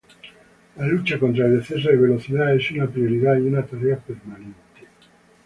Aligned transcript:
La 0.77 0.87
lucha 0.87 1.19
contra 1.19 1.45
el 1.45 1.59
exceso 1.59 1.89
de 1.89 1.95
velocidad 1.95 2.55
es 2.55 2.71
una 2.71 2.87
prioridad 2.87 3.35
y 3.35 3.41
una 3.41 3.63
tarea 3.63 3.99
permanente. 3.99 4.87